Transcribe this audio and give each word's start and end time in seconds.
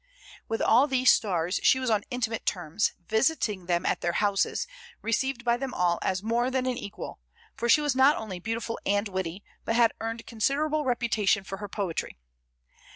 With 0.47 0.63
all 0.63 0.87
these 0.87 1.11
stars 1.11 1.59
she 1.61 1.79
was 1.79 1.91
on 1.91 2.05
intimate 2.09 2.43
terms, 2.43 2.93
visiting 3.07 3.67
them 3.67 3.85
at 3.85 4.01
their 4.01 4.13
houses, 4.13 4.65
received 5.03 5.43
by 5.45 5.57
them 5.57 5.75
all 5.75 5.99
as 6.01 6.23
more 6.23 6.49
than 6.49 6.65
an 6.65 6.75
equal, 6.75 7.19
for 7.53 7.69
she 7.69 7.81
was 7.81 7.95
not 7.95 8.17
only 8.17 8.39
beautiful 8.39 8.79
and 8.83 9.07
witty, 9.07 9.43
but 9.63 9.75
had 9.75 9.93
earned 10.01 10.25
considerable 10.25 10.85
reputation 10.85 11.43
for 11.43 11.57
her 11.57 11.69
poetry. 11.69 12.17